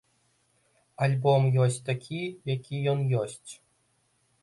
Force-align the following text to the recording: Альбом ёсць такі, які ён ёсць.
Альбом 1.09 1.45
ёсць 1.67 1.79
такі, 1.91 2.21
які 2.55 2.83
ён 2.95 3.07
ёсць. 3.25 3.51